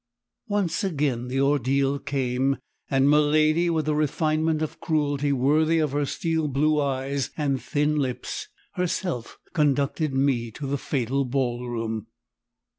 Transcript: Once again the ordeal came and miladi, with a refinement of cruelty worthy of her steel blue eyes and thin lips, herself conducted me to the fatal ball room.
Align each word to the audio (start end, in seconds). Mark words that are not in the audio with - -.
Once 0.47 0.83
again 0.83 1.27
the 1.27 1.39
ordeal 1.39 1.99
came 1.99 2.57
and 2.89 3.07
miladi, 3.07 3.69
with 3.69 3.87
a 3.87 3.93
refinement 3.93 4.63
of 4.63 4.79
cruelty 4.79 5.31
worthy 5.31 5.77
of 5.77 5.91
her 5.91 6.07
steel 6.07 6.47
blue 6.47 6.81
eyes 6.81 7.29
and 7.37 7.61
thin 7.61 7.95
lips, 7.97 8.47
herself 8.73 9.37
conducted 9.53 10.11
me 10.11 10.49
to 10.49 10.65
the 10.65 10.79
fatal 10.79 11.23
ball 11.23 11.69
room. 11.69 12.07